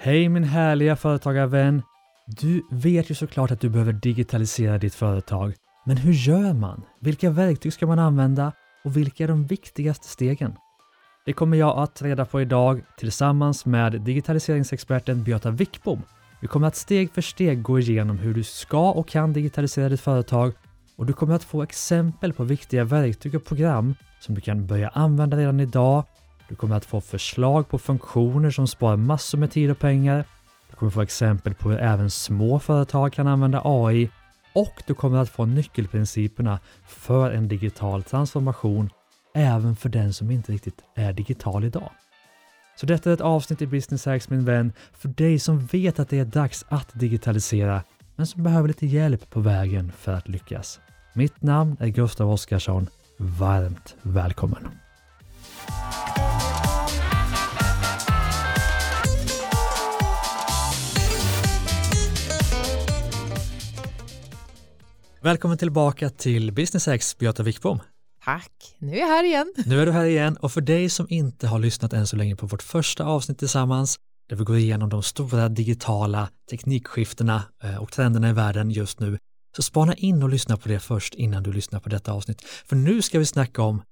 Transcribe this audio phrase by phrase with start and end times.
[0.00, 1.82] Hej min härliga företagarvän!
[2.26, 5.54] Du vet ju såklart att du behöver digitalisera ditt företag.
[5.86, 6.82] Men hur gör man?
[7.00, 8.52] Vilka verktyg ska man använda?
[8.84, 10.56] Och vilka är de viktigaste stegen?
[11.26, 16.02] Det kommer jag att reda på idag tillsammans med digitaliseringsexperten Beata Wickbom.
[16.40, 20.00] Vi kommer att steg för steg gå igenom hur du ska och kan digitalisera ditt
[20.00, 20.52] företag
[20.96, 24.88] och du kommer att få exempel på viktiga verktyg och program som du kan börja
[24.88, 26.04] använda redan idag.
[26.48, 30.24] Du kommer att få förslag på funktioner som sparar massor med tid och pengar.
[30.70, 34.10] Du kommer få exempel på hur även små företag kan använda AI
[34.54, 38.90] och du kommer att få nyckelprinciperna för en digital transformation
[39.34, 41.90] även för den som inte riktigt är digital idag.
[42.76, 46.08] Så detta är ett avsnitt i Business Hacks min vän för dig som vet att
[46.08, 47.82] det är dags att digitalisera
[48.16, 50.80] men som behöver lite hjälp på vägen för att lyckas.
[51.12, 52.86] Mitt namn är Gustav Oskarsson.
[53.16, 54.87] Varmt välkommen!
[65.28, 67.80] Välkommen tillbaka till Business X, Beata Wickbom.
[68.24, 69.54] Tack, nu är jag här igen.
[69.66, 72.36] Nu är du här igen och för dig som inte har lyssnat än så länge
[72.36, 77.92] på vårt första avsnitt tillsammans där vi går igenom de stora digitala teknikskiftena eh, och
[77.92, 79.18] trenderna i världen just nu
[79.56, 82.42] så spana in och lyssna på det först innan du lyssnar på detta avsnitt.
[82.42, 83.82] För nu ska vi snacka om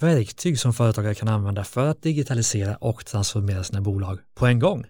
[0.00, 4.84] verktyg som företagare kan använda för att digitalisera och transformera sina bolag på en gång.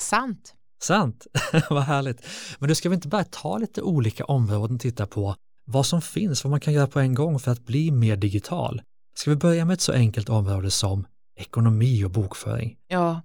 [0.00, 0.54] Sant.
[0.86, 1.26] Sant,
[1.70, 2.26] vad härligt.
[2.58, 6.02] Men du ska vi inte bara ta lite olika områden och titta på vad som
[6.02, 8.82] finns, vad man kan göra på en gång för att bli mer digital.
[9.14, 12.76] Ska vi börja med ett så enkelt område som ekonomi och bokföring?
[12.88, 13.20] Ja,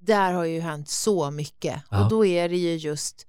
[0.00, 2.04] där har ju hänt så mycket ja.
[2.04, 3.26] och då är det ju just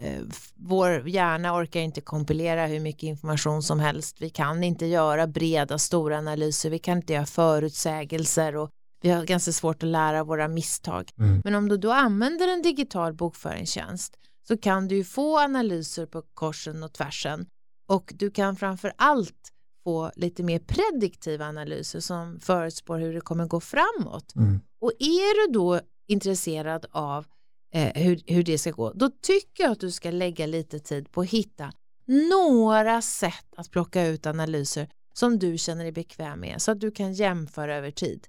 [0.00, 0.22] eh,
[0.54, 4.16] vår hjärna orkar inte kompilera hur mycket information som helst.
[4.20, 8.70] Vi kan inte göra breda stora analyser, vi kan inte göra förutsägelser och
[9.04, 11.10] vi har ganska svårt att lära våra misstag.
[11.18, 11.40] Mm.
[11.44, 14.16] Men om du då använder en digital bokföringstjänst
[14.48, 17.46] så kan du ju få analyser på korsen och tvärsen
[17.88, 19.52] och du kan framför allt
[19.84, 24.36] få lite mer prediktiva analyser som förutspår hur det kommer gå framåt.
[24.36, 24.60] Mm.
[24.80, 27.26] Och är du då intresserad av
[27.74, 31.12] eh, hur, hur det ska gå, då tycker jag att du ska lägga lite tid
[31.12, 31.72] på att hitta
[32.06, 36.90] några sätt att plocka ut analyser som du känner dig bekväm med så att du
[36.90, 38.26] kan jämföra över tid.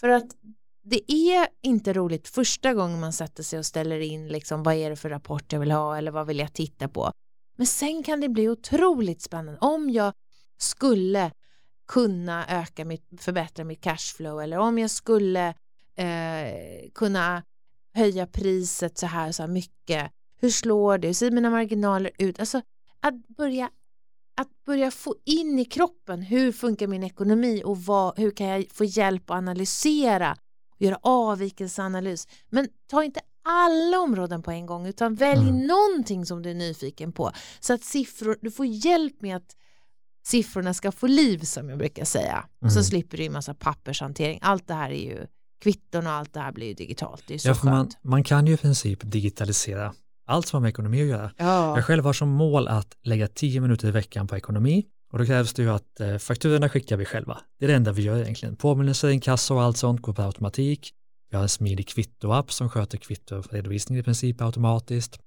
[0.00, 0.26] För att
[0.82, 4.90] det är inte roligt första gången man sätter sig och ställer in liksom vad är
[4.90, 7.10] det för rapport jag vill ha eller vad vill jag titta på.
[7.56, 10.12] Men sen kan det bli otroligt spännande om jag
[10.58, 11.32] skulle
[11.88, 15.48] kunna öka mitt, förbättra mitt cashflow eller om jag skulle
[15.96, 17.42] eh, kunna
[17.94, 20.10] höja priset så här så här mycket.
[20.40, 21.06] Hur slår det?
[21.08, 22.40] Hur ser mina marginaler ut?
[22.40, 22.62] Alltså
[23.00, 23.70] att börja
[24.36, 28.66] att börja få in i kroppen hur funkar min ekonomi och vad, hur kan jag
[28.70, 30.36] få hjälp att analysera
[30.74, 32.28] och göra avvikelseanalys.
[32.48, 35.66] Men ta inte alla områden på en gång utan välj mm.
[35.66, 39.56] någonting som du är nyfiken på så att siffror, du får hjälp med att
[40.26, 42.46] siffrorna ska få liv som jag brukar säga.
[42.62, 42.70] Mm.
[42.70, 44.38] Så slipper du en massa pappershantering.
[44.42, 45.26] Allt det här är ju
[45.62, 47.22] kvitton och allt det här blir ju digitalt.
[47.26, 47.98] Det är så ja, skönt.
[48.02, 49.94] Man, man kan ju i princip digitalisera
[50.26, 51.30] allt som har med ekonomi att göra.
[51.36, 51.76] Ja.
[51.76, 55.26] Jag själv har som mål att lägga tio minuter i veckan på ekonomi och då
[55.26, 57.38] krävs det ju att eh, fakturorna skickar vi själva.
[57.58, 58.56] Det är det enda vi gör egentligen.
[58.56, 60.92] Påminnelser, inkasso och allt sånt går på automatik.
[61.30, 65.18] Vi har en smidig kvittoapp som sköter kvittoredovisning i princip automatiskt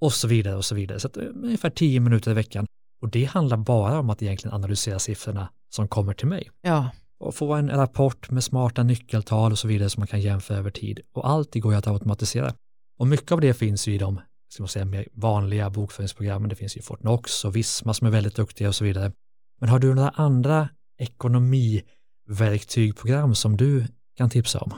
[0.00, 1.00] och så vidare och så vidare.
[1.00, 2.66] Så att, eh, ungefär tio minuter i veckan.
[3.02, 6.50] Och det handlar bara om att egentligen analysera siffrorna som kommer till mig.
[6.62, 6.90] Ja.
[7.18, 10.70] Och få en rapport med smarta nyckeltal och så vidare som man kan jämföra över
[10.70, 11.00] tid.
[11.12, 12.54] Och allt det går ju att automatisera.
[12.98, 14.20] Och mycket av det finns ju i de
[14.54, 16.48] ska man säga, mer vanliga bokföringsprogrammen.
[16.48, 19.12] Det finns ju Fortnox och Visma som är väldigt duktiga och så vidare.
[19.60, 24.74] Men har du några andra ekonomiverktygprogram som du kan tipsa om?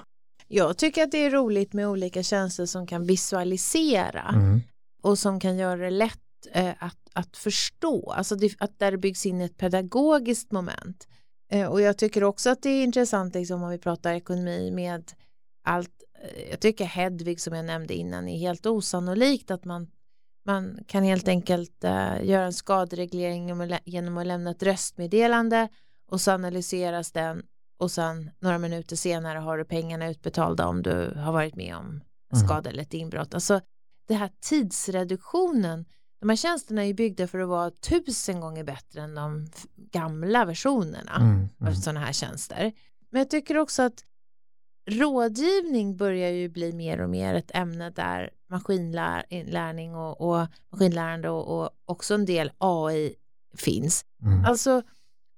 [0.48, 4.60] Jag tycker att det är roligt med olika tjänster som kan visualisera mm.
[5.02, 6.20] och som kan göra det lätt
[6.52, 11.08] eh, att, att förstå, alltså det, att där byggs in ett pedagogiskt moment.
[11.52, 15.12] Eh, och jag tycker också att det är intressant liksom, om vi pratar ekonomi med
[15.64, 15.95] allt,
[16.50, 19.90] jag tycker Hedvig som jag nämnde innan är helt osannolikt att man,
[20.44, 25.68] man kan helt enkelt uh, göra en skadereglering genom att lämna ett röstmeddelande
[26.10, 27.42] och så analyseras den
[27.78, 31.86] och sen några minuter senare har du pengarna utbetalda om du har varit med om
[31.86, 32.46] mm.
[32.46, 33.34] skada eller ett inbrott.
[33.34, 33.60] Alltså
[34.08, 35.84] det här tidsreduktionen,
[36.20, 40.44] de här tjänsterna är ju byggda för att vara tusen gånger bättre än de gamla
[40.44, 41.72] versionerna mm, mm.
[41.72, 42.72] av sådana här tjänster.
[43.10, 44.04] Men jag tycker också att
[44.86, 51.60] rådgivning börjar ju bli mer och mer ett ämne där maskinlärning och, och maskinlärande och,
[51.60, 53.14] och, också en del AI
[53.56, 54.04] finns.
[54.22, 54.44] Mm.
[54.44, 54.82] Alltså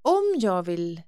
[0.03, 1.03] om jag vill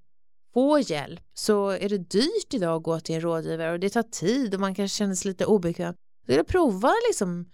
[0.54, 4.02] få hjälp så är det dyrt idag att gå till en rådgivare och det tar
[4.02, 5.94] tid och man kanske känner sig lite obekväm.
[6.22, 7.50] skulle prova liksom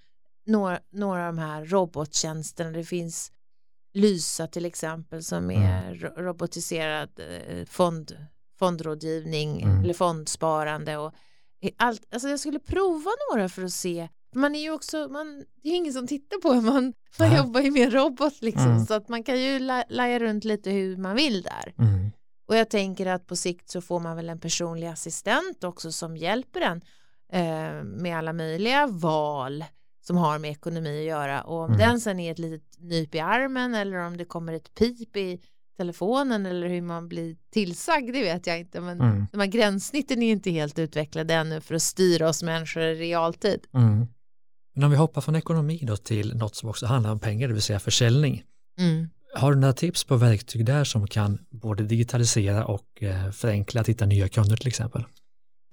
[0.47, 2.71] några, några av de här robottjänsterna.
[2.71, 3.33] Det finns
[3.95, 5.63] Lysa till exempel som mm.
[5.63, 6.25] är mm.
[6.25, 8.17] robotiserad eh, fond,
[8.59, 9.85] fondrådgivning mm.
[9.85, 11.15] eller fondsparande och
[11.77, 12.03] allt.
[12.15, 15.77] Alltså jag skulle prova några för att se man är ju också, man, det är
[15.77, 18.87] ingen som tittar på man, man jobbar ju med en robot liksom mm.
[18.87, 19.59] så att man kan ju
[19.89, 21.75] laja runt lite hur man vill där.
[21.79, 22.11] Mm.
[22.49, 26.17] Och jag tänker att på sikt så får man väl en personlig assistent också som
[26.17, 26.83] hjälper en
[27.33, 29.65] eh, med alla möjliga val
[30.01, 31.79] som har med ekonomi att göra och om mm.
[31.79, 35.41] den sen är ett litet nyp i armen eller om det kommer ett pip i
[35.77, 39.27] telefonen eller hur man blir tillsagd det vet jag inte men mm.
[39.33, 43.61] de här gränssnitten är inte helt utvecklade ännu för att styra oss människor i realtid.
[43.75, 44.07] Mm.
[44.75, 47.55] Men om vi hoppar från ekonomi då till något som också handlar om pengar, det
[47.55, 48.43] vill säga försäljning.
[48.79, 49.09] Mm.
[49.35, 53.89] Har du några tips på verktyg där som kan både digitalisera och eh, förenkla att
[53.89, 55.05] hitta nya kunder till exempel?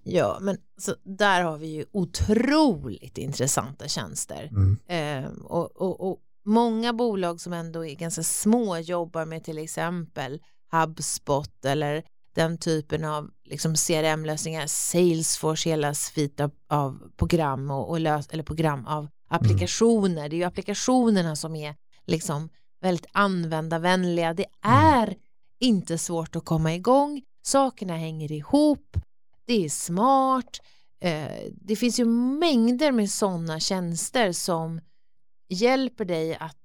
[0.04, 4.50] Ja, men så där har vi ju otroligt intressanta tjänster.
[4.52, 4.78] Mm.
[4.88, 10.42] Eh, och, och, och, många bolag som ändå är ganska små jobbar med till exempel
[10.72, 12.04] HubSpot eller
[12.36, 18.44] den typen av liksom CRM-lösningar, Salesforce, hela svit av, av program och, och lös, eller
[18.44, 20.18] program av applikationer.
[20.18, 20.30] Mm.
[20.30, 21.76] Det är ju applikationerna som är
[22.06, 22.50] liksom
[22.82, 24.34] väldigt användarvänliga.
[24.34, 24.78] Det mm.
[24.78, 25.20] är mm.
[25.60, 27.22] inte svårt att komma igång.
[27.42, 28.98] Sakerna hänger ihop.
[29.46, 30.60] Det är smart.
[31.00, 34.82] Eh, det finns ju mängder med sådana tjänster som
[35.54, 36.58] hjälper dig att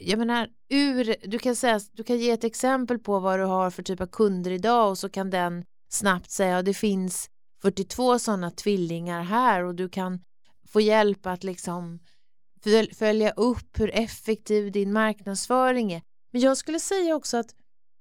[0.00, 3.70] jag menar, ur, du, kan säga, du kan ge ett exempel på vad du har
[3.70, 7.30] för typ av kunder idag och så kan den snabbt säga att det finns
[7.62, 10.20] 42 sådana tvillingar här och du kan
[10.68, 11.98] få hjälp att liksom
[12.98, 16.02] följa upp hur effektiv din marknadsföring är.
[16.32, 17.54] Men jag skulle säga också att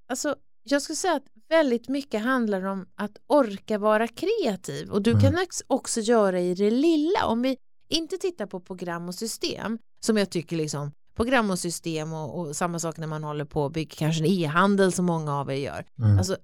[0.09, 5.11] alltså, jag skulle säga att väldigt mycket handlar om att orka vara kreativ och du
[5.11, 5.21] mm.
[5.21, 7.25] kan också göra i det lilla.
[7.25, 7.57] Om vi
[7.89, 12.55] inte tittar på program och system som jag tycker liksom program och system och, och
[12.55, 15.55] samma sak när man håller på och bygger kanske en e-handel som många av er
[15.55, 15.85] gör.
[15.99, 16.17] Mm.
[16.17, 16.37] Alltså,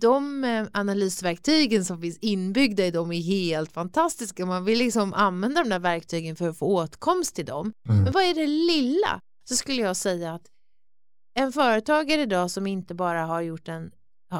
[0.00, 4.46] de eh, analysverktygen som finns inbyggda i dem är helt fantastiska.
[4.46, 7.72] Man vill liksom använda de där verktygen för att få åtkomst till dem.
[7.88, 8.02] Mm.
[8.02, 9.20] Men vad är det lilla?
[9.48, 10.46] Så skulle jag säga att
[11.34, 13.90] en företagare idag som inte bara har gjort en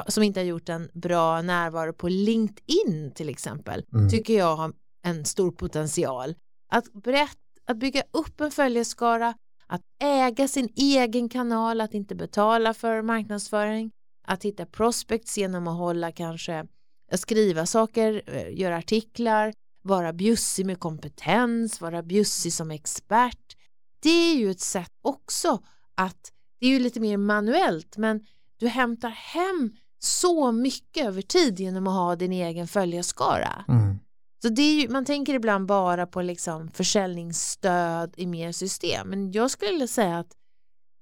[0.09, 4.11] som inte har gjort en bra närvaro på LinkedIn till exempel mm.
[4.11, 4.73] tycker jag har
[5.07, 6.35] en stor potential.
[6.69, 9.35] Att, berätt, att bygga upp en följeskara
[9.67, 13.91] att äga sin egen kanal, att inte betala för marknadsföring,
[14.27, 16.67] att hitta prospects genom att hålla kanske
[17.13, 23.57] skriva saker, eh, göra artiklar, vara bjussig med kompetens, vara bjussig som expert.
[24.03, 25.63] Det är ju ett sätt också
[25.95, 28.27] att, det är ju lite mer manuellt, men
[28.57, 33.65] du hämtar hem så mycket över tid genom att ha din egen följarskara.
[33.69, 33.99] Mm.
[34.47, 39.33] Så det är ju, man tänker ibland bara på liksom försäljningsstöd i mer system, men
[39.33, 40.33] jag skulle säga att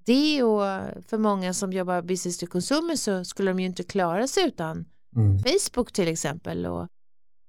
[0.06, 0.62] det och
[1.06, 4.84] för många som jobbar business to consumer så skulle de ju inte klara sig utan
[5.16, 5.38] mm.
[5.38, 6.88] Facebook till exempel och,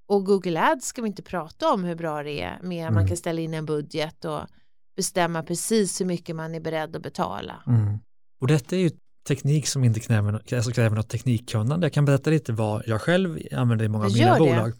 [0.07, 2.93] och Google Ads ska vi inte prata om hur bra det är med mm.
[2.93, 4.41] man kan ställa in en budget och
[4.95, 7.63] bestämma precis hur mycket man är beredd att betala.
[7.67, 7.99] Mm.
[8.41, 8.91] Och detta är ju
[9.27, 11.85] teknik som inte kräver, alltså kräver något teknikkunnande.
[11.85, 14.39] Jag kan berätta lite vad jag själv använder i många av mina det.
[14.39, 14.73] bolag.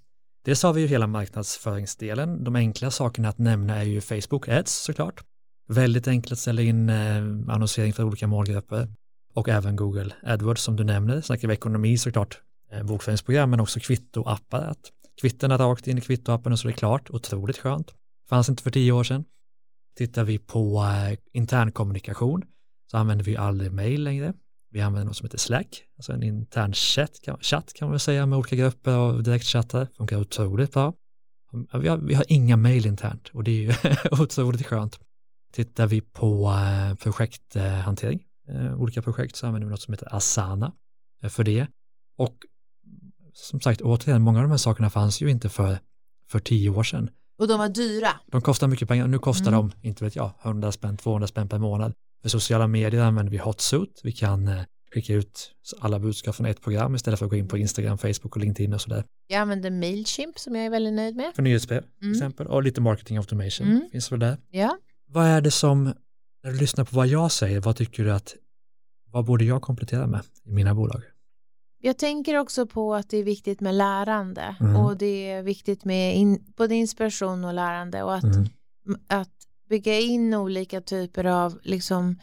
[0.45, 2.43] Dels har vi ju hela marknadsföringsdelen.
[2.43, 5.23] De enkla sakerna att nämna är ju Facebook Ads såklart.
[5.67, 8.87] Väldigt enkelt att ställa in eh, annonsering för olika målgrupper
[9.33, 11.21] och även Google AdWords som du nämner.
[11.21, 14.75] Snackar vi ekonomi såklart, eh, bokföringsprogram men också kvittoappar.
[15.21, 17.09] Kvittorna rakt in i kvittoappen och så är det klart.
[17.09, 17.93] Otroligt skönt.
[18.29, 19.23] Fanns inte för tio år sedan.
[19.97, 22.41] Tittar vi på eh, internkommunikation
[22.91, 24.33] så använder vi aldrig mail längre.
[24.75, 28.25] Vi använder något som heter Slack, alltså en intern chatt kan, chatt kan man säga
[28.25, 29.87] med olika grupper och direktchattar.
[29.97, 30.93] Funkar otroligt bra.
[31.73, 33.73] Vi har, vi har inga mail internt och det är ju
[34.23, 34.99] otroligt skönt.
[35.53, 40.73] Tittar vi på eh, projekthantering, eh, olika projekt, så använder vi något som heter Asana
[41.23, 41.67] eh, för det.
[42.17, 42.35] Och
[43.33, 45.79] som sagt, återigen, många av de här sakerna fanns ju inte för,
[46.29, 47.09] för tio år sedan.
[47.39, 48.09] Och de var dyra.
[48.31, 49.69] De kostar mycket pengar, nu kostar mm.
[49.81, 51.93] de, inte vet jag, 100 spänn, 200 spänn per månad.
[52.21, 56.95] För sociala medier använder vi Hotsuit, vi kan skicka ut alla budskap från ett program
[56.95, 59.05] istället för att gå in på Instagram, Facebook och LinkedIn och sådär.
[59.27, 61.31] Jag använder Mailchimp som jag är väldigt nöjd med.
[61.35, 61.91] För nyhetsbrev mm.
[61.99, 63.89] till exempel och lite marketing automation mm.
[63.91, 64.37] finns väl där.
[64.49, 64.77] Ja.
[65.07, 65.83] Vad är det som,
[66.43, 68.35] när du lyssnar på vad jag säger, vad tycker du att,
[69.11, 71.01] vad borde jag komplettera med i mina bolag?
[71.81, 74.75] Jag tänker också på att det är viktigt med lärande mm.
[74.75, 78.47] och det är viktigt med in, både inspiration och lärande och att, mm.
[79.07, 79.34] att
[79.69, 82.19] bygga in olika typer av liksom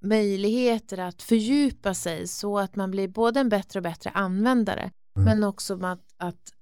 [0.00, 4.80] möjligheter att fördjupa sig så att man blir både en bättre och bättre användare
[5.16, 5.24] mm.
[5.24, 6.52] men också att, att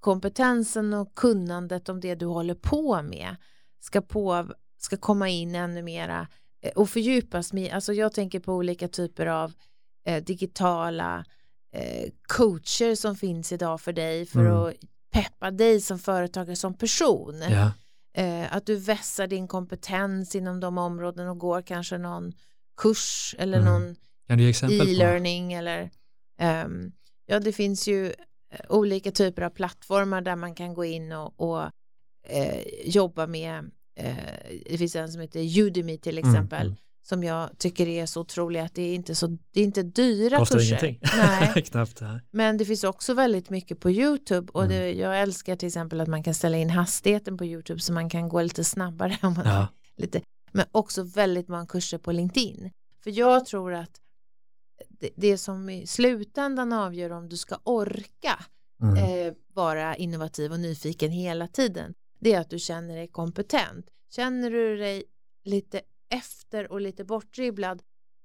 [0.00, 3.36] kompetensen och kunnandet om det du håller på med
[3.80, 6.28] ska, på, ska komma in ännu mera
[6.62, 9.52] eh, och fördjupas med, alltså jag tänker på olika typer av
[10.06, 11.24] eh, digitala
[11.72, 14.56] eh, coacher som finns idag för dig för mm.
[14.56, 14.74] att
[15.10, 17.42] peppa dig som företagare som person.
[17.50, 17.72] Ja.
[18.14, 22.32] Eh, att du vässar din kompetens inom de områden och går kanske någon
[22.76, 23.72] kurs eller mm.
[23.72, 23.96] någon
[24.70, 25.90] e-learning eller
[26.64, 26.92] um,
[27.26, 31.40] ja det finns ju eh, olika typer av plattformar där man kan gå in och,
[31.40, 31.70] och
[32.28, 34.16] eh, jobba med eh,
[34.66, 36.76] det finns en som heter Udemy till mm, exempel mm.
[37.02, 40.38] Som jag tycker är så otrolig att det är inte så det är inte dyra
[40.38, 40.84] Kostar kurser.
[40.84, 41.08] ingenting.
[41.16, 41.62] Nej.
[41.70, 42.22] Knappt det här.
[42.30, 44.76] Men det finns också väldigt mycket på YouTube och mm.
[44.76, 48.10] det, jag älskar till exempel att man kan ställa in hastigheten på YouTube så man
[48.10, 49.66] kan gå lite snabbare om man ja.
[49.96, 50.20] lite
[50.52, 52.70] men också väldigt många kurser på LinkedIn.
[53.04, 54.00] För jag tror att
[54.88, 58.44] det, det som i slutändan avgör om du ska orka
[58.82, 58.96] mm.
[58.96, 63.86] eh, vara innovativ och nyfiken hela tiden det är att du känner dig kompetent.
[64.10, 65.04] Känner du dig
[65.44, 65.80] lite
[66.12, 67.82] efter och lite bortdribblad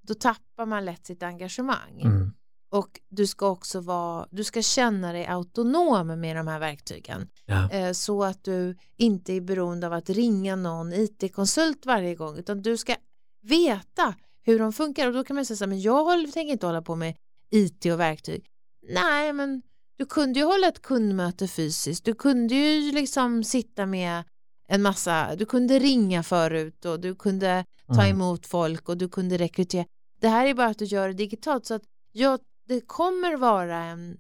[0.08, 2.02] då tappar man lätt sitt engagemang.
[2.02, 2.32] Mm.
[2.70, 7.30] Och du ska också vara, du ska känna dig autonom med de här verktygen.
[7.46, 7.72] Ja.
[7.72, 12.62] Eh, så att du inte är beroende av att ringa någon IT-konsult varje gång utan
[12.62, 12.96] du ska
[13.42, 16.66] veta hur de funkar och då kan man säga så här, men jag tänker inte
[16.66, 17.16] hålla på med
[17.50, 18.46] IT och verktyg.
[18.90, 19.62] Nej, men
[19.98, 24.24] du kunde ju hålla ett kundmöte fysiskt, du kunde ju liksom sitta med
[24.68, 28.16] en massa, du kunde ringa förut och du kunde ta mm.
[28.16, 29.86] emot folk och du kunde rekrytera.
[30.20, 33.78] Det här är bara att du gör det digitalt så att ja, det kommer vara
[33.78, 34.18] en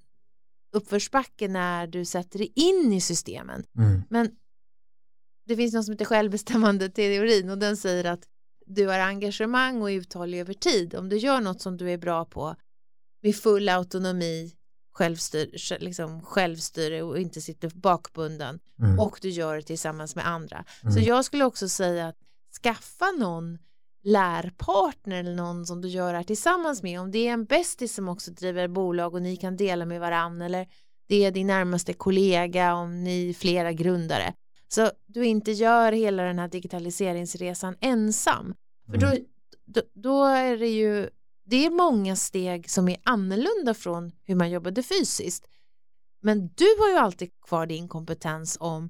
[0.71, 3.63] uppförsbacke när du sätter dig in i systemen.
[3.77, 4.03] Mm.
[4.09, 4.31] Men
[5.45, 8.27] det finns något som heter självbestämmande teorin och den säger att
[8.65, 10.95] du har engagemang och uthållig över tid.
[10.95, 12.55] Om du gör något som du är bra på
[13.21, 14.51] med full autonomi,
[14.97, 18.99] självstyr, liksom självstyre och inte sitter bakbunden mm.
[18.99, 20.65] och du gör det tillsammans med andra.
[20.83, 20.93] Mm.
[20.93, 22.17] Så jag skulle också säga att
[22.63, 23.57] skaffa någon
[24.03, 27.01] lärpartner eller någon som du gör det här tillsammans med.
[27.01, 30.45] Om det är en bästis som också driver bolag och ni kan dela med varandra
[30.45, 30.67] eller
[31.07, 34.33] det är din närmaste kollega om ni är flera grundare.
[34.67, 38.55] Så du inte gör hela den här digitaliseringsresan ensam.
[38.91, 39.23] För då, mm.
[39.65, 41.09] då, då, är det ju,
[41.49, 45.47] det är många steg som är annorlunda från hur man jobbade fysiskt.
[46.21, 48.89] Men du har ju alltid kvar din kompetens om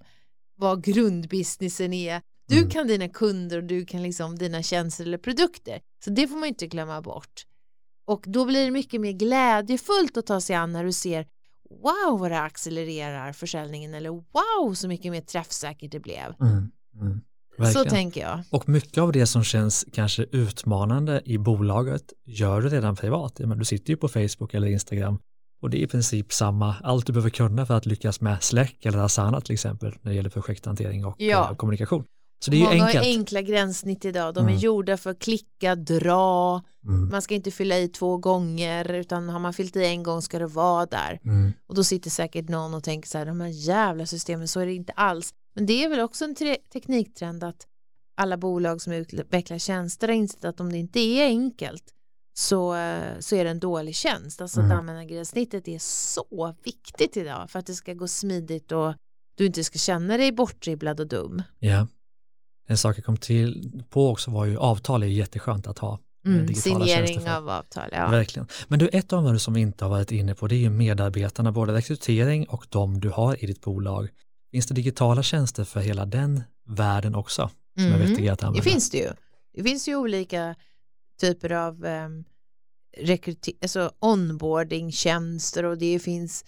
[0.55, 2.21] vad grundbusinessen är.
[2.47, 2.69] Du mm.
[2.69, 5.81] kan dina kunder och du kan liksom dina tjänster eller produkter.
[6.03, 7.45] Så det får man inte glömma bort.
[8.05, 11.27] Och då blir det mycket mer glädjefullt att ta sig an när du ser
[11.69, 16.35] wow vad det accelererar försäljningen eller wow så mycket mer träffsäkert det blev.
[16.41, 16.71] Mm,
[17.01, 17.21] mm,
[17.73, 18.39] så tänker jag.
[18.49, 23.41] Och mycket av det som känns kanske utmanande i bolaget gör du redan privat.
[23.55, 25.19] Du sitter ju på Facebook eller Instagram
[25.61, 28.85] och det är i princip samma, allt du behöver kunna för att lyckas med Slack
[28.85, 31.49] eller Asana till exempel när det gäller projekthantering och ja.
[31.49, 32.03] Eh, kommunikation.
[32.39, 34.59] Så det är Många har enkla gränssnitt idag, de är mm.
[34.59, 37.09] gjorda för att klicka, dra, mm.
[37.09, 40.39] man ska inte fylla i två gånger utan har man fyllt i en gång ska
[40.39, 41.19] det vara där.
[41.25, 41.53] Mm.
[41.67, 44.65] Och då sitter säkert någon och tänker så här, de här jävla systemen, så är
[44.65, 45.33] det inte alls.
[45.57, 46.35] Men det är väl också en
[46.73, 47.67] tekniktrend att
[48.15, 51.93] alla bolag som utvecklar tjänster har insett att om det inte är enkelt
[52.33, 52.75] så,
[53.19, 54.41] så är det en dålig tjänst.
[54.41, 54.71] Alltså mm.
[54.71, 58.93] att användargränssnittet är så viktigt idag för att det ska gå smidigt och
[59.35, 61.43] du inte ska känna dig bortdribblad och dum.
[61.59, 61.87] Ja
[62.67, 65.99] en sak jag kom till på också var ju avtal är jätteskönt att ha.
[66.25, 68.09] Eh, mm, signering av avtal, ja.
[68.09, 68.47] Verkligen.
[68.67, 71.51] Men du, ett område som vi inte har varit inne på det är ju medarbetarna,
[71.51, 74.09] både rekrytering och de du har i ditt bolag.
[74.51, 77.49] Finns det digitala tjänster för hela den världen också?
[77.75, 78.01] Som mm.
[78.01, 78.63] är vettiga att använda?
[78.63, 79.09] Det finns det ju.
[79.53, 80.55] Det finns ju olika
[81.21, 82.23] typer av um,
[83.61, 86.45] alltså onboarding-tjänster och det finns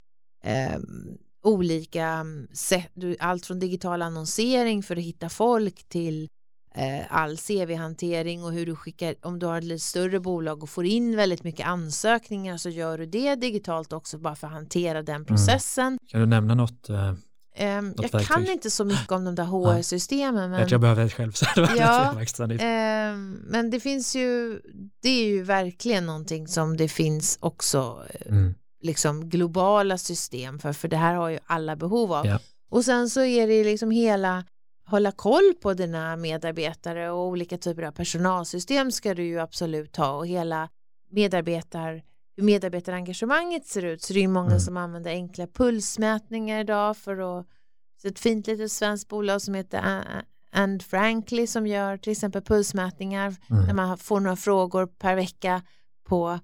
[0.75, 6.29] um, olika mm, sätt, allt från digital annonsering för att hitta folk till
[6.75, 10.69] eh, all CV-hantering och hur du skickar, om du har ett lite större bolag och
[10.69, 15.03] får in väldigt mycket ansökningar så gör du det digitalt också bara för att hantera
[15.03, 15.25] den mm.
[15.25, 15.87] processen.
[15.87, 15.99] Mm.
[16.07, 16.89] Kan du nämna något?
[16.89, 17.13] Eh,
[17.59, 18.27] um, jag verktyg?
[18.27, 20.51] kan inte så mycket om de där HR-systemen.
[20.51, 21.31] Men, jag behöver ett själv.
[21.31, 22.13] Så ja,
[23.13, 24.61] um, men det finns ju,
[25.01, 30.73] det är ju verkligen någonting som det finns också eh, mm liksom globala system för,
[30.73, 32.25] för det här har ju alla behov av.
[32.25, 32.39] Ja.
[32.69, 34.43] Och sen så är det liksom hela
[34.85, 40.11] hålla koll på dina medarbetare och olika typer av personalsystem ska du ju absolut ha
[40.11, 40.69] och hela
[41.11, 42.03] medarbetar
[42.39, 44.59] hur medarbetarengagemanget ser ut så det är många mm.
[44.59, 47.47] som använder enkla pulsmätningar idag för att
[48.01, 50.03] så ett fint litet svenskt bolag som heter
[50.51, 53.65] And Frankly som gör till exempel pulsmätningar mm.
[53.65, 55.61] där man får några frågor per vecka
[56.07, 56.39] på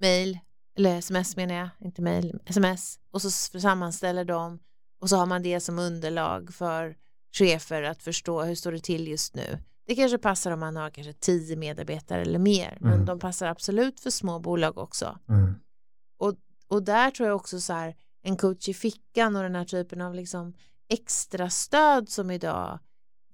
[0.00, 0.38] mail
[0.76, 3.30] eller sms menar jag, inte mail, sms och så
[3.60, 4.58] sammanställer de
[5.00, 6.96] och så har man det som underlag för
[7.32, 9.58] chefer att förstå hur står det till just nu.
[9.88, 12.90] Det kanske passar om man har kanske tio medarbetare eller mer, mm.
[12.90, 15.18] men de passar absolut för små bolag också.
[15.28, 15.54] Mm.
[16.18, 16.34] Och,
[16.68, 20.00] och där tror jag också så här, en coach i fickan och den här typen
[20.00, 20.54] av liksom
[20.88, 22.78] extra stöd som idag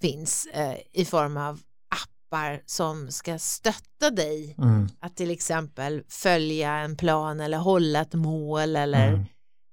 [0.00, 4.88] finns eh, i form av appar som ska stötta dig mm.
[5.00, 9.24] att till exempel följa en plan eller hålla ett mål eller mm.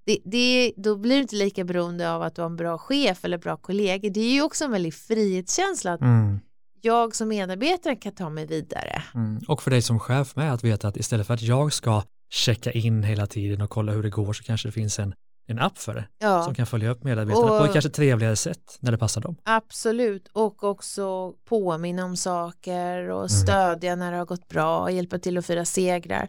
[0.06, 3.26] det, det, då blir du inte lika beroende av att du har en bra chef
[3.26, 4.10] eller bra kollegor.
[4.10, 6.40] Det är ju också en väldigt frihetskänsla att mm.
[6.82, 9.04] Jag som medarbetare kan ta mig vidare.
[9.16, 9.42] Mm.
[9.48, 12.72] Och för dig som chef med att veta att istället för att jag ska checka
[12.72, 15.14] in hela tiden och kolla hur det går så kanske det finns en
[15.52, 16.44] en app för det ja.
[16.44, 19.36] som kan följa upp medarbetarna och, på ett kanske trevligare sätt när det passar dem.
[19.44, 23.30] Absolut och också påminna om saker och mm.
[23.30, 24.00] stödja mm.
[24.00, 26.28] när det har gått bra och hjälpa till att fira segrar.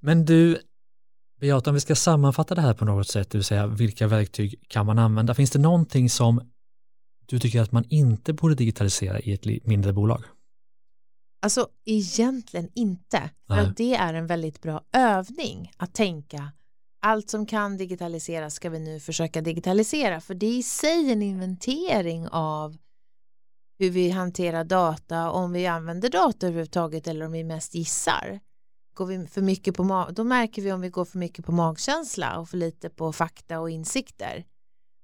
[0.00, 0.58] Men du,
[1.40, 4.64] Beata, om vi ska sammanfatta det här på något sätt, det vill säga vilka verktyg
[4.68, 5.34] kan man använda?
[5.34, 6.40] Finns det någonting som
[7.26, 10.24] du tycker att man inte borde digitalisera i ett mindre bolag?
[11.42, 16.52] Alltså egentligen inte, för att det är en väldigt bra övning att tänka
[17.04, 21.22] allt som kan digitaliseras ska vi nu försöka digitalisera för det är i sig en
[21.22, 22.76] inventering av
[23.78, 28.40] hur vi hanterar data, om vi använder data överhuvudtaget eller om vi mest gissar.
[28.94, 32.38] Går vi för mycket på då märker vi om vi går för mycket på magkänsla
[32.38, 34.44] och för lite på fakta och insikter.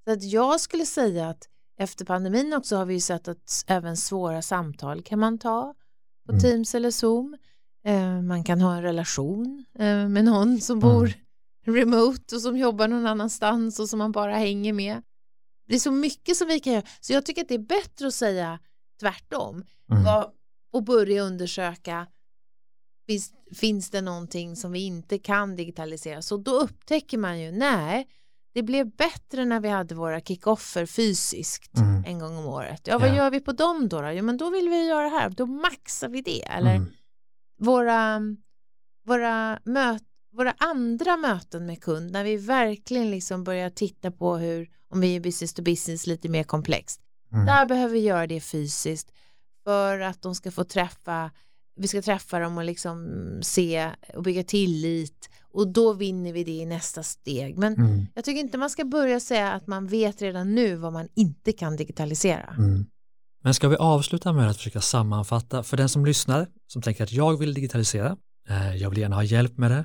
[0.04, 1.48] Så att jag skulle säga att
[1.80, 5.75] efter pandemin också har vi sett att även svåra samtal kan man ta
[6.26, 6.42] på mm.
[6.42, 7.37] Teams eller Zoom.
[7.84, 11.14] Eh, man kan ha en relation eh, med någon som bor mm
[11.66, 15.02] remote och som jobbar någon annanstans och som man bara hänger med.
[15.68, 16.84] Det är så mycket som vi kan göra.
[17.00, 18.58] Så jag tycker att det är bättre att säga
[19.00, 20.25] tvärtom mm.
[20.72, 22.06] och börja undersöka
[23.06, 26.22] finns, finns det någonting som vi inte kan digitalisera.
[26.22, 28.08] Så då upptäcker man ju, nej,
[28.52, 32.04] det blev bättre när vi hade våra kickoffer fysiskt mm.
[32.07, 32.80] en gång om året.
[32.85, 33.14] Ja, vad ja.
[33.14, 34.00] gör vi på dem då?
[34.00, 34.12] då?
[34.12, 36.43] Ja, men då vill vi göra det här, då maxar vi det.
[36.43, 36.89] Eller mm.
[37.58, 38.21] våra,
[39.06, 44.71] våra möten våra andra möten med kund när vi verkligen liksom börjar titta på hur
[44.89, 47.00] om vi är business to business lite mer komplext.
[47.32, 47.47] Mm.
[47.47, 49.13] Där behöver vi göra det fysiskt
[49.65, 51.30] för att de ska få träffa
[51.80, 56.50] vi ska träffa dem och liksom se och bygga tillit och då vinner vi det
[56.50, 57.58] i nästa steg.
[57.58, 58.06] Men mm.
[58.14, 61.52] jag tycker inte man ska börja säga att man vet redan nu vad man inte
[61.52, 62.54] kan digitalisera.
[62.58, 62.86] Mm.
[63.43, 67.12] Men ska vi avsluta med att försöka sammanfatta för den som lyssnar som tänker att
[67.12, 68.16] jag vill digitalisera,
[68.49, 69.84] eh, jag vill gärna ha hjälp med det,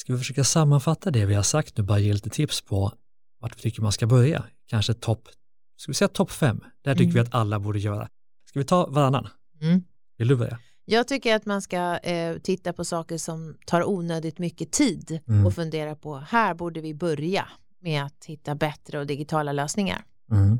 [0.00, 2.92] Ska vi försöka sammanfatta det vi har sagt nu, bara ge lite tips på
[3.40, 4.44] vart vi tycker man ska börja?
[4.66, 5.28] Kanske topp,
[5.76, 6.60] ska vi säga topp fem?
[6.82, 7.14] Det här tycker mm.
[7.14, 8.08] vi att alla borde göra.
[8.48, 9.28] Ska vi ta varannan?
[9.60, 9.82] Mm.
[10.18, 10.58] Vill du börja?
[10.92, 15.46] Jag tycker att man ska eh, titta på saker som tar onödigt mycket tid mm.
[15.46, 17.48] och fundera på här borde vi börja
[17.80, 20.04] med att hitta bättre och digitala lösningar.
[20.32, 20.58] Mm.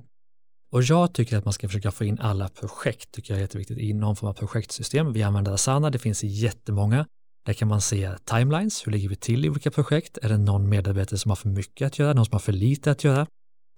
[0.72, 3.78] Och jag tycker att man ska försöka få in alla projekt, tycker jag är jätteviktigt,
[3.78, 5.12] i någon form av projektsystem.
[5.12, 7.06] Vi använder Asana, det finns jättemånga.
[7.46, 10.18] Där kan man se timelines, hur ligger vi till i olika projekt?
[10.22, 12.90] Är det någon medarbetare som har för mycket att göra, någon som har för lite
[12.90, 13.26] att göra?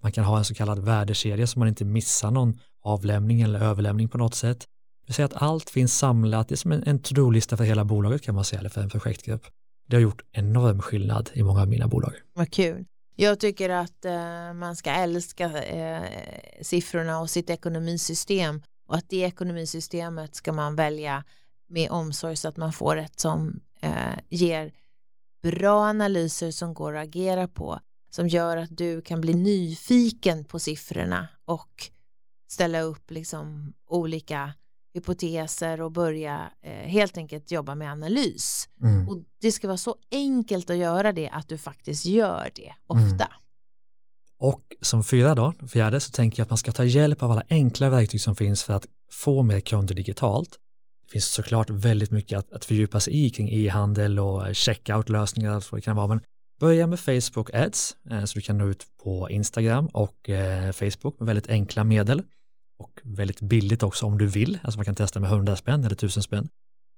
[0.02, 4.08] Man kan ha en så kallad värdekedja så man inte missar någon avlämning eller överlämning
[4.08, 4.66] på något sätt.
[5.06, 8.22] Det säger att allt finns samlat, det är som en, en to-do-lista för hela bolaget
[8.22, 9.46] kan man säga, eller för en projektgrupp.
[9.88, 12.12] Det har gjort enorm skillnad i många av mina bolag.
[12.32, 12.84] Vad kul.
[13.16, 16.02] Jag tycker att eh, man ska älska eh,
[16.62, 21.24] siffrorna och sitt ekonomisystem och att det ekonomisystemet ska man välja
[21.68, 24.72] med omsorg så att man får ett som eh, ger
[25.42, 30.58] bra analyser som går att agera på som gör att du kan bli nyfiken på
[30.58, 31.90] siffrorna och
[32.48, 34.52] ställa upp liksom olika
[34.94, 38.68] hypoteser och börja eh, helt enkelt jobba med analys.
[38.82, 39.08] Mm.
[39.08, 43.24] Och det ska vara så enkelt att göra det att du faktiskt gör det ofta.
[43.24, 43.38] Mm.
[44.38, 47.44] Och som fyra då, fjärde, så tänker jag att man ska ta hjälp av alla
[47.48, 50.58] enkla verktyg som finns för att få mer kunder digitalt
[51.12, 55.76] finns såklart väldigt mycket att, att fördjupa sig i kring e-handel och checkout-lösningar och så
[55.76, 56.06] det kan vara.
[56.06, 56.20] Men
[56.60, 61.18] börja med Facebook Ads eh, så du kan nå ut på Instagram och eh, Facebook
[61.18, 62.22] med väldigt enkla medel
[62.82, 64.58] och väldigt billigt också om du vill.
[64.62, 66.48] Alltså man kan testa med 100 spänn eller 1000 spänn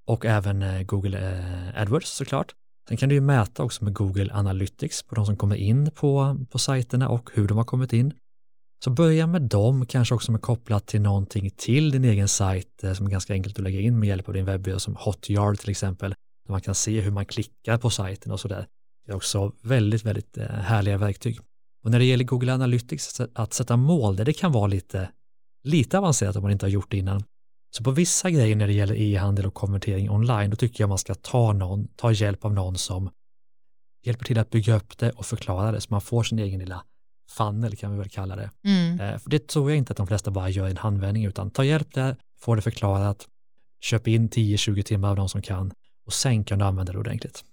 [0.07, 2.55] och även eh, Google eh, AdWords såklart.
[2.89, 6.37] Sen kan du ju mäta också med Google Analytics på de som kommer in på,
[6.51, 8.13] på sajterna och hur de har kommit in.
[8.85, 12.93] Så börja med dem, kanske också med kopplat till någonting till din egen sajt eh,
[12.93, 15.71] som är ganska enkelt att lägga in med hjälp av din webbyrå som Hotyard till
[15.71, 16.11] exempel,
[16.47, 18.67] där man kan se hur man klickar på sajten och sådär.
[19.07, 21.39] Det är också väldigt, väldigt härliga verktyg.
[21.85, 25.09] Och när det gäller Google Analytics, att sätta mål där det kan vara lite,
[25.65, 27.25] lite avancerat om man inte har gjort det innan.
[27.77, 30.99] Så på vissa grejer när det gäller e-handel och konvertering online, då tycker jag man
[30.99, 33.11] ska ta, någon, ta hjälp av någon som
[34.05, 36.85] hjälper till att bygga upp det och förklara det så man får sin egen lilla
[37.31, 38.51] funnel kan vi väl kalla det.
[38.65, 39.01] Mm.
[39.01, 41.51] Eh, för det tror jag inte att de flesta bara gör i en handvändning utan
[41.51, 43.27] ta hjälp där, få det förklarat,
[43.81, 45.73] köp in 10-20 timmar av de som kan
[46.07, 47.45] och sen kan du använda det ordentligt.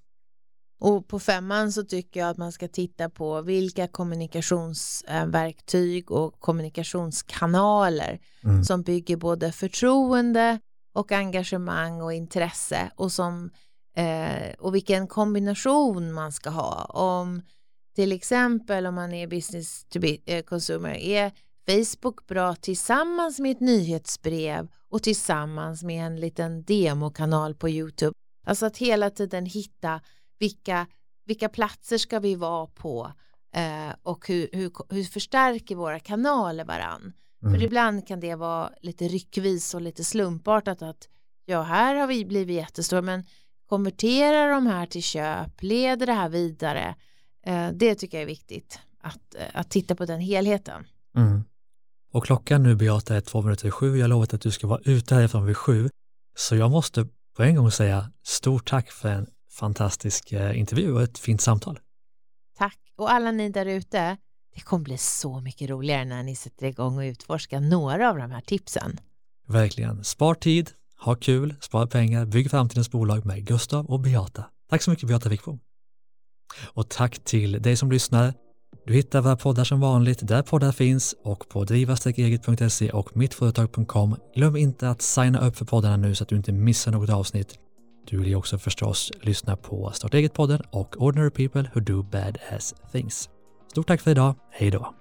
[0.81, 8.19] Och på femman så tycker jag att man ska titta på vilka kommunikationsverktyg och kommunikationskanaler
[8.43, 8.63] Mm.
[8.63, 10.59] som bygger både förtroende
[10.93, 13.49] och engagemang och intresse och, som,
[13.95, 16.85] eh, och vilken kombination man ska ha.
[16.85, 17.41] Om
[17.95, 21.31] till exempel om man är business to be, eh, consumer, är
[21.69, 28.13] Facebook bra tillsammans med ett nyhetsbrev och tillsammans med en liten demokanal på Youtube.
[28.45, 30.01] Alltså att hela tiden hitta
[30.41, 30.87] vilka,
[31.25, 33.11] vilka platser ska vi vara på
[33.55, 37.13] eh, och hur, hur, hur förstärker våra kanaler varann.
[37.43, 37.53] Mm.
[37.53, 41.09] För ibland kan det vara lite ryckvis och lite slumpartat att
[41.45, 43.23] ja, här har vi blivit jättestora, men
[43.67, 46.95] konverterar de här till köp, leder det här vidare?
[47.45, 50.87] Eh, det tycker jag är viktigt, att, eh, att titta på den helheten.
[51.15, 51.43] Mm.
[52.13, 53.97] Och klockan nu Beata är två minuter i sju.
[53.97, 55.89] Jag har lovat att du ska vara ute härifrån vid sju.
[56.35, 61.01] Så jag måste på en gång säga stort tack för en fantastisk eh, intervju och
[61.01, 61.79] ett fint samtal.
[62.57, 62.77] Tack.
[62.97, 64.17] Och alla ni där ute,
[64.55, 68.31] det kommer bli så mycket roligare när ni sätter igång och utforskar några av de
[68.31, 68.99] här tipsen.
[69.47, 70.03] Verkligen.
[70.03, 74.45] Spar tid, ha kul, spara pengar, bygg framtidens bolag med Gustav och Beata.
[74.69, 75.59] Tack så mycket Beata Wickbom.
[76.73, 78.33] Och tack till dig som lyssnar.
[78.85, 84.15] Du hittar våra poddar som vanligt där poddar finns och på driva-eget.se och mittföretag.com.
[84.35, 87.59] Glöm inte att signa upp för poddarna nu så att du inte missar något avsnitt.
[88.11, 92.37] Du vill ju också förstås lyssna på Starta eget-podden och Ordinary People Who Do Bad
[92.51, 93.29] Ass Things.
[93.67, 94.93] Stort tack för idag, hej då!